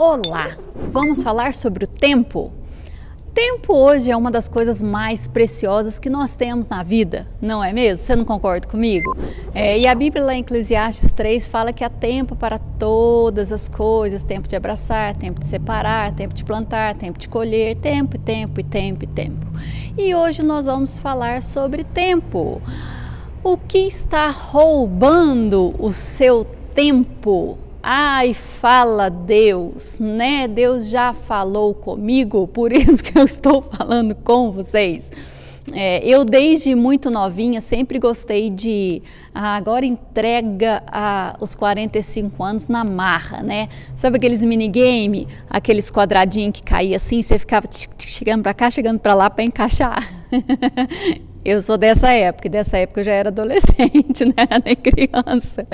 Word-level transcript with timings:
Olá! 0.00 0.56
Vamos 0.92 1.24
falar 1.24 1.52
sobre 1.52 1.82
o 1.82 1.88
tempo? 1.88 2.52
Tempo 3.34 3.74
hoje 3.74 4.12
é 4.12 4.16
uma 4.16 4.30
das 4.30 4.48
coisas 4.48 4.80
mais 4.80 5.26
preciosas 5.26 5.98
que 5.98 6.08
nós 6.08 6.36
temos 6.36 6.68
na 6.68 6.84
vida, 6.84 7.26
não 7.42 7.64
é 7.64 7.72
mesmo? 7.72 8.06
Você 8.06 8.14
não 8.14 8.24
concorda 8.24 8.68
comigo? 8.68 9.16
É, 9.52 9.76
e 9.76 9.88
a 9.88 9.94
Bíblia 9.96 10.24
lá 10.24 10.34
em 10.36 10.42
Eclesiastes 10.42 11.10
3 11.10 11.48
fala 11.48 11.72
que 11.72 11.82
há 11.82 11.90
tempo 11.90 12.36
para 12.36 12.60
todas 12.60 13.50
as 13.50 13.66
coisas: 13.66 14.22
tempo 14.22 14.46
de 14.46 14.54
abraçar, 14.54 15.16
tempo 15.16 15.40
de 15.40 15.46
separar, 15.46 16.12
tempo 16.12 16.32
de 16.32 16.44
plantar, 16.44 16.94
tempo 16.94 17.18
de 17.18 17.28
colher, 17.28 17.74
tempo, 17.74 18.16
tempo 18.20 18.60
e 18.60 18.62
tempo 18.62 19.02
e 19.02 19.06
tempo. 19.08 19.46
E 19.98 20.14
hoje 20.14 20.44
nós 20.44 20.66
vamos 20.66 21.00
falar 21.00 21.42
sobre 21.42 21.82
tempo. 21.82 22.62
O 23.42 23.56
que 23.56 23.78
está 23.78 24.28
roubando 24.28 25.74
o 25.76 25.92
seu 25.92 26.46
tempo? 26.72 27.58
Ai, 27.82 28.34
fala 28.34 29.08
Deus, 29.08 29.98
né? 29.98 30.48
Deus 30.48 30.88
já 30.88 31.12
falou 31.12 31.74
comigo, 31.74 32.46
por 32.48 32.72
isso 32.74 33.02
que 33.02 33.16
eu 33.18 33.24
estou 33.24 33.62
falando 33.62 34.14
com 34.14 34.50
vocês. 34.50 35.10
É, 35.72 36.04
eu, 36.06 36.24
desde 36.24 36.74
muito 36.74 37.10
novinha, 37.10 37.60
sempre 37.60 37.98
gostei 37.98 38.50
de. 38.50 39.02
Ah, 39.34 39.54
agora 39.54 39.84
entrega 39.84 40.82
ah, 40.86 41.36
os 41.40 41.54
45 41.54 42.42
anos 42.42 42.68
na 42.68 42.84
marra, 42.84 43.42
né? 43.42 43.68
Sabe 43.94 44.16
aqueles 44.16 44.42
minigame, 44.42 45.28
aqueles 45.48 45.90
quadradinhos 45.90 46.52
que 46.52 46.62
caía 46.62 46.96
assim, 46.96 47.20
você 47.20 47.38
ficava 47.38 47.68
chegando 47.98 48.42
para 48.42 48.54
cá, 48.54 48.70
chegando 48.70 48.98
para 48.98 49.14
lá 49.14 49.28
para 49.28 49.44
encaixar? 49.44 50.02
Eu 51.44 51.62
sou 51.62 51.78
dessa 51.78 52.10
época, 52.10 52.48
e 52.48 52.50
dessa 52.50 52.78
época 52.78 53.00
eu 53.00 53.04
já 53.04 53.12
era 53.12 53.28
adolescente, 53.28 54.24
né? 54.36 54.46
Nem 54.64 54.76
criança. 54.76 55.66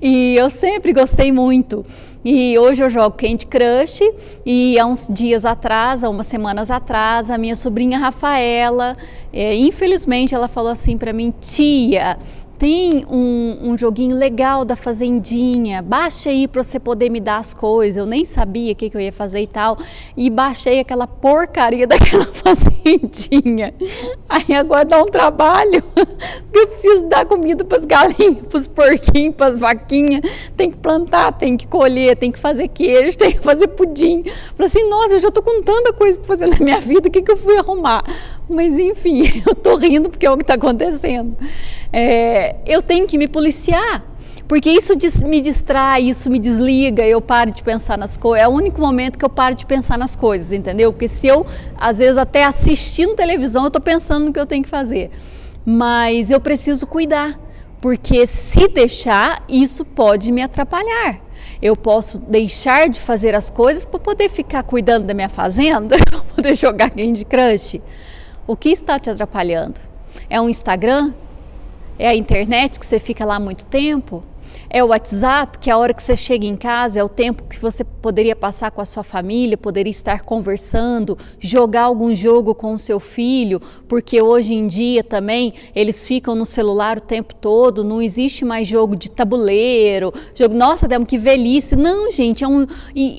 E 0.00 0.36
eu 0.36 0.48
sempre 0.48 0.92
gostei 0.92 1.32
muito. 1.32 1.84
E 2.24 2.56
hoje 2.56 2.84
eu 2.84 2.88
jogo 2.88 3.16
Candy 3.16 3.46
Crush 3.46 4.00
e 4.46 4.78
há 4.78 4.86
uns 4.86 5.08
dias 5.10 5.44
atrás, 5.44 6.04
há 6.04 6.08
umas 6.08 6.28
semanas 6.28 6.70
atrás, 6.70 7.30
a 7.32 7.36
minha 7.36 7.56
sobrinha 7.56 7.98
Rafaela, 7.98 8.96
é, 9.32 9.56
infelizmente 9.56 10.32
ela 10.32 10.46
falou 10.46 10.70
assim 10.70 10.96
para 10.96 11.12
mim, 11.12 11.34
tia, 11.40 12.16
tem 12.62 13.04
um, 13.10 13.72
um, 13.72 13.76
joguinho 13.76 14.16
legal 14.16 14.64
da 14.64 14.76
Fazendinha, 14.76 15.82
baixa 15.82 16.30
aí 16.30 16.46
para 16.46 16.62
você 16.62 16.78
poder 16.78 17.10
me 17.10 17.18
dar 17.18 17.38
as 17.38 17.52
coisas. 17.52 17.96
Eu 17.96 18.06
nem 18.06 18.24
sabia 18.24 18.72
o 18.72 18.76
que, 18.76 18.88
que 18.88 18.96
eu 18.96 19.00
ia 19.00 19.10
fazer 19.10 19.40
e 19.40 19.48
tal. 19.48 19.76
E 20.16 20.30
baixei 20.30 20.78
aquela 20.78 21.08
porcaria 21.08 21.88
daquela 21.90 22.24
Fazendinha. 22.24 23.74
Aí 24.28 24.54
agora 24.54 24.84
dá 24.84 25.02
um 25.02 25.06
trabalho, 25.06 25.82
porque 25.92 26.58
eu 26.60 26.68
preciso 26.68 27.08
dar 27.08 27.26
comida 27.26 27.64
para 27.64 27.78
as 27.78 27.84
galinhas, 27.84 28.44
para 28.48 28.56
os 28.56 28.68
porquinhos, 28.68 29.34
para 29.34 29.46
as 29.48 29.58
vaquinhas. 29.58 30.20
Tem 30.56 30.70
que 30.70 30.76
plantar, 30.76 31.32
tem 31.32 31.56
que 31.56 31.66
colher, 31.66 32.16
tem 32.16 32.30
que 32.30 32.38
fazer 32.38 32.68
queijo, 32.68 33.18
tem 33.18 33.32
que 33.32 33.42
fazer 33.42 33.66
pudim. 33.66 34.22
Falei 34.54 34.68
assim, 34.68 34.88
nossa, 34.88 35.14
eu 35.14 35.18
já 35.18 35.28
estou 35.30 35.42
com 35.42 35.60
tanta 35.64 35.92
coisa 35.92 36.16
para 36.16 36.28
fazer 36.28 36.46
na 36.46 36.58
minha 36.60 36.80
vida, 36.80 37.08
o 37.08 37.10
que, 37.10 37.22
que 37.22 37.32
eu 37.32 37.36
fui 37.36 37.56
arrumar? 37.56 38.04
Mas 38.48 38.78
enfim, 38.78 39.22
eu 39.46 39.52
estou 39.52 39.76
rindo 39.76 40.10
porque 40.10 40.26
é 40.26 40.30
o 40.30 40.36
que 40.36 40.42
está 40.42 40.54
acontecendo. 40.54 41.36
É, 41.92 42.56
eu 42.66 42.82
tenho 42.82 43.06
que 43.06 43.16
me 43.16 43.28
policiar, 43.28 44.04
porque 44.48 44.70
isso 44.70 44.94
me 45.26 45.40
distrai, 45.40 46.02
isso 46.02 46.28
me 46.28 46.38
desliga, 46.38 47.06
eu 47.06 47.20
paro 47.20 47.50
de 47.50 47.62
pensar 47.62 47.96
nas 47.96 48.16
coisas. 48.16 48.46
É 48.46 48.48
o 48.48 48.52
único 48.52 48.80
momento 48.80 49.18
que 49.18 49.24
eu 49.24 49.30
paro 49.30 49.54
de 49.54 49.64
pensar 49.64 49.96
nas 49.96 50.14
coisas, 50.16 50.52
entendeu? 50.52 50.92
Porque 50.92 51.08
se 51.08 51.26
eu, 51.26 51.46
às 51.76 51.98
vezes, 51.98 52.18
até 52.18 52.44
assistindo 52.44 53.14
televisão, 53.14 53.62
eu 53.64 53.68
estou 53.68 53.80
pensando 53.80 54.26
no 54.26 54.32
que 54.32 54.38
eu 54.38 54.46
tenho 54.46 54.62
que 54.62 54.68
fazer. 54.68 55.10
Mas 55.64 56.30
eu 56.30 56.40
preciso 56.40 56.86
cuidar, 56.86 57.38
porque 57.80 58.26
se 58.26 58.68
deixar, 58.68 59.44
isso 59.48 59.84
pode 59.84 60.30
me 60.32 60.42
atrapalhar. 60.42 61.20
Eu 61.60 61.76
posso 61.76 62.18
deixar 62.18 62.88
de 62.88 63.00
fazer 63.00 63.34
as 63.34 63.48
coisas 63.48 63.84
para 63.84 64.00
poder 64.00 64.28
ficar 64.28 64.62
cuidando 64.64 65.06
da 65.06 65.14
minha 65.14 65.28
fazenda, 65.28 65.96
para 66.10 66.20
poder 66.20 66.54
jogar 66.56 66.90
Candy 66.90 67.24
Crush. 67.24 67.80
O 68.44 68.56
que 68.56 68.70
está 68.70 68.98
te 68.98 69.08
atrapalhando? 69.08 69.80
É 70.28 70.40
um 70.40 70.48
Instagram? 70.48 71.12
É 71.96 72.08
a 72.08 72.14
internet 72.14 72.78
que 72.80 72.84
você 72.84 72.98
fica 72.98 73.24
lá 73.24 73.38
muito 73.38 73.64
tempo? 73.64 74.24
É 74.68 74.82
o 74.82 74.88
WhatsApp, 74.88 75.58
que 75.58 75.70
a 75.70 75.76
hora 75.76 75.94
que 75.94 76.02
você 76.02 76.16
chega 76.16 76.46
em 76.46 76.56
casa 76.56 77.00
é 77.00 77.04
o 77.04 77.08
tempo 77.08 77.44
que 77.44 77.58
você 77.58 77.84
poderia 77.84 78.34
passar 78.34 78.70
com 78.70 78.80
a 78.80 78.84
sua 78.84 79.02
família, 79.02 79.56
poderia 79.56 79.90
estar 79.90 80.22
conversando, 80.22 81.16
jogar 81.38 81.82
algum 81.82 82.14
jogo 82.14 82.54
com 82.54 82.74
o 82.74 82.78
seu 82.78 82.98
filho, 82.98 83.60
porque 83.86 84.20
hoje 84.20 84.54
em 84.54 84.66
dia 84.66 85.04
também 85.04 85.54
eles 85.74 86.06
ficam 86.06 86.34
no 86.34 86.44
celular 86.44 86.98
o 86.98 87.00
tempo 87.00 87.34
todo, 87.34 87.84
não 87.84 88.02
existe 88.02 88.44
mais 88.44 88.66
jogo 88.66 88.96
de 88.96 89.10
tabuleiro, 89.10 90.12
jogo, 90.34 90.54
nossa, 90.54 90.88
demos 90.88 91.06
que 91.06 91.18
velhice. 91.18 91.76
Não, 91.76 92.10
gente, 92.10 92.44
é 92.44 92.48
um, 92.48 92.66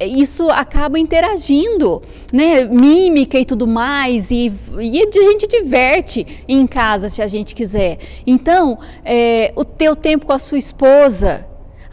isso 0.00 0.50
acaba 0.50 0.98
interagindo, 0.98 2.02
né? 2.32 2.64
Mímica 2.64 3.38
e 3.38 3.44
tudo 3.44 3.66
mais, 3.66 4.30
e, 4.30 4.50
e 4.80 5.00
a 5.00 5.30
gente 5.30 5.46
diverte 5.46 6.44
em 6.48 6.66
casa 6.66 7.08
se 7.08 7.22
a 7.22 7.26
gente 7.26 7.54
quiser. 7.54 7.98
Então, 8.26 8.78
é, 9.04 9.52
o 9.54 9.64
teu 9.64 9.94
tempo 9.94 10.26
com 10.26 10.32
a 10.32 10.38
sua 10.38 10.58
esposa, 10.58 11.13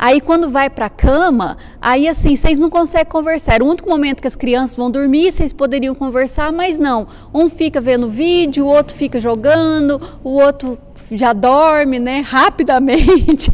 Aí 0.03 0.19
quando 0.19 0.49
vai 0.49 0.67
para 0.67 0.87
a 0.87 0.89
cama, 0.89 1.55
aí 1.79 2.07
assim, 2.07 2.35
vocês 2.35 2.57
não 2.57 2.71
conseguem 2.71 3.05
conversar. 3.05 3.61
O 3.61 3.67
único 3.67 3.87
momento 3.87 4.19
que 4.19 4.27
as 4.27 4.35
crianças 4.35 4.75
vão 4.75 4.89
dormir, 4.89 5.31
vocês 5.31 5.53
poderiam 5.53 5.93
conversar, 5.93 6.51
mas 6.51 6.79
não. 6.79 7.05
Um 7.31 7.47
fica 7.47 7.79
vendo 7.79 8.09
vídeo, 8.09 8.65
o 8.65 8.67
outro 8.67 8.95
fica 8.95 9.19
jogando, 9.19 10.01
o 10.23 10.31
outro 10.31 10.75
já 11.11 11.33
dorme, 11.33 11.99
né, 11.99 12.21
rapidamente. 12.25 13.51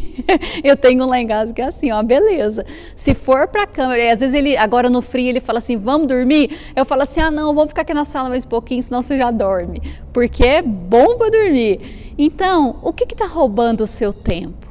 Eu 0.64 0.74
tenho 0.74 1.04
um 1.04 1.06
lá 1.06 1.20
em 1.20 1.26
casa 1.26 1.52
que 1.52 1.60
é 1.60 1.66
assim, 1.66 1.92
ó, 1.92 2.02
beleza. 2.02 2.64
Se 2.96 3.14
for 3.14 3.46
para 3.48 3.64
a 3.64 3.66
cama, 3.66 3.94
às 3.94 4.20
vezes 4.20 4.32
ele, 4.32 4.56
agora 4.56 4.88
no 4.88 5.02
frio, 5.02 5.28
ele 5.28 5.40
fala 5.40 5.58
assim, 5.58 5.76
vamos 5.76 6.06
dormir? 6.06 6.50
Eu 6.74 6.86
falo 6.86 7.02
assim, 7.02 7.20
ah 7.20 7.30
não, 7.30 7.54
vamos 7.54 7.68
ficar 7.68 7.82
aqui 7.82 7.92
na 7.92 8.06
sala 8.06 8.30
mais 8.30 8.46
um 8.46 8.48
pouquinho, 8.48 8.82
senão 8.82 9.02
você 9.02 9.18
já 9.18 9.30
dorme. 9.30 9.82
Porque 10.14 10.44
é 10.44 10.62
bom 10.62 11.18
para 11.18 11.30
dormir. 11.30 12.14
Então, 12.16 12.76
o 12.82 12.90
que 12.90 13.04
está 13.04 13.26
roubando 13.26 13.82
o 13.84 13.86
seu 13.86 14.14
tempo? 14.14 14.67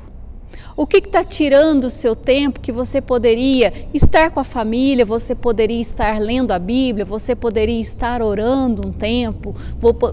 O 0.77 0.85
que 0.85 0.97
está 0.97 1.23
tirando 1.23 1.85
o 1.85 1.89
seu 1.89 2.15
tempo 2.15 2.59
que 2.59 2.71
você 2.71 3.01
poderia 3.01 3.73
estar 3.95 4.29
com 4.29 4.39
a 4.39 4.43
família, 4.43 5.03
você 5.03 5.33
poderia 5.33 5.81
estar 5.81 6.19
lendo 6.19 6.51
a 6.51 6.59
Bíblia, 6.59 7.03
você 7.03 7.35
poderia 7.35 7.81
estar 7.81 8.21
orando 8.21 8.87
um 8.87 8.91
tempo, 8.91 9.55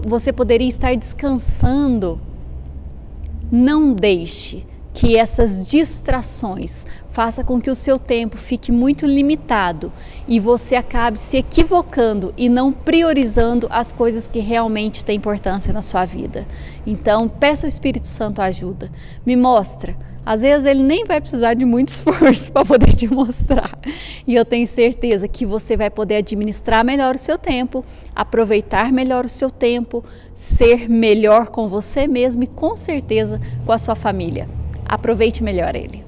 você 0.03 0.33
poderia 0.33 0.67
estar 0.67 0.95
descansando? 0.95 2.19
Não 3.51 3.93
deixe 3.93 4.65
que 4.91 5.15
essas 5.15 5.69
distrações 5.69 6.87
façam 7.09 7.45
com 7.45 7.61
que 7.61 7.69
o 7.69 7.75
seu 7.75 7.99
tempo 7.99 8.35
fique 8.35 8.71
muito 8.71 9.05
limitado 9.05 9.93
e 10.27 10.39
você 10.39 10.75
acabe 10.75 11.19
se 11.19 11.37
equivocando 11.37 12.33
e 12.35 12.49
não 12.49 12.71
priorizando 12.71 13.67
as 13.69 13.91
coisas 13.91 14.27
que 14.27 14.39
realmente 14.39 15.05
têm 15.05 15.17
importância 15.17 15.71
na 15.71 15.83
sua 15.83 16.05
vida. 16.05 16.47
Então, 16.87 17.29
peça 17.29 17.67
ao 17.67 17.69
Espírito 17.69 18.07
Santo 18.07 18.41
ajuda. 18.41 18.89
Me 19.23 19.35
mostra 19.35 19.95
às 20.25 20.41
vezes 20.41 20.65
ele 20.65 20.81
nem 20.81 21.05
vai 21.05 21.21
precisar 21.21 21.53
de 21.53 21.65
muito 21.65 21.89
esforço 21.89 22.51
para 22.51 22.65
poder 22.65 22.93
te 22.93 23.07
mostrar. 23.07 23.77
E 24.25 24.33
eu 24.33 24.43
tenho 24.43 24.65
certeza 24.65 25.27
que 25.27 25.45
você 25.45 25.77
vai 25.77 25.89
poder 25.89 26.17
administrar 26.17 26.83
melhor 26.83 27.15
o 27.15 27.17
seu 27.17 27.37
tempo, 27.37 27.85
aproveitar 28.15 28.91
melhor 28.91 29.25
o 29.25 29.29
seu 29.29 29.49
tempo, 29.49 30.03
ser 30.33 30.89
melhor 30.89 31.47
com 31.47 31.67
você 31.67 32.07
mesmo 32.07 32.43
e 32.43 32.47
com 32.47 32.75
certeza 32.75 33.39
com 33.65 33.71
a 33.71 33.77
sua 33.77 33.95
família. 33.95 34.47
Aproveite 34.85 35.43
melhor 35.43 35.75
ele. 35.75 36.04